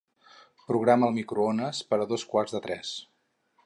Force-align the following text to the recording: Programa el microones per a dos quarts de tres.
Programa 0.71 1.11
el 1.11 1.15
microones 1.19 1.83
per 1.93 2.01
a 2.07 2.11
dos 2.15 2.27
quarts 2.35 2.59
de 2.59 2.67
tres. 2.69 2.99